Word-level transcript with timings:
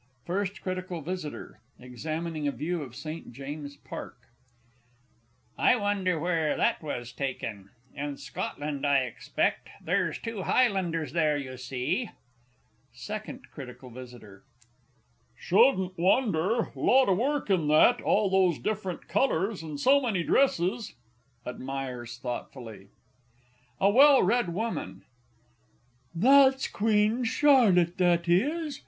FIRST 0.25 0.63
CRITICAL 0.63 1.01
VISITOR 1.01 1.59
(examining 1.79 2.47
a 2.47 2.51
View 2.51 2.81
of 2.81 2.95
St. 2.95 3.31
James's 3.31 3.77
Park). 3.77 4.17
I 5.59 5.75
wonder 5.75 6.17
where 6.19 6.57
that 6.57 6.81
was 6.81 7.11
taken. 7.11 7.69
In 7.93 8.17
Scotland, 8.17 8.83
I 8.83 9.01
expect 9.03 9.69
there's 9.79 10.17
two 10.17 10.41
Highlanders 10.41 11.13
there, 11.13 11.37
you 11.37 11.55
see. 11.55 12.09
SECOND 12.95 13.45
C. 13.55 13.63
V. 13.63 14.19
Shouldn't 15.37 15.97
wonder 15.99 16.71
lot 16.73 17.07
o' 17.07 17.13
work 17.13 17.51
in 17.51 17.67
that, 17.67 18.01
all 18.01 18.27
those 18.31 18.57
different 18.57 19.07
colours, 19.07 19.61
and 19.61 19.79
so 19.79 20.01
many 20.01 20.23
dresses. 20.23 20.95
[Admires, 21.45 22.17
thoughtfully. 22.17 22.87
A 23.79 23.91
WELL 23.91 24.23
READ 24.23 24.49
WOMAN. 24.51 25.03
That's 26.15 26.67
Queen 26.67 27.23
Charlotte, 27.23 27.99
that 27.99 28.27
is. 28.27 28.79